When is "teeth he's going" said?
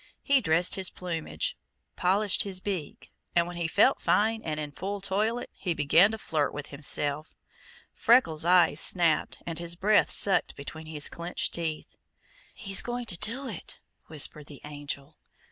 11.53-13.05